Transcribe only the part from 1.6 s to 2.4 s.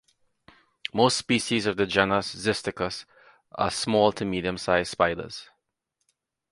of the genus